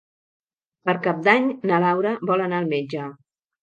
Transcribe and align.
Per 0.89 0.95
Cap 1.09 1.21
d'Any 1.29 1.47
na 1.73 1.85
Laura 1.87 2.17
vol 2.33 2.47
anar 2.51 2.63
al 2.67 2.77
metge. 2.77 3.09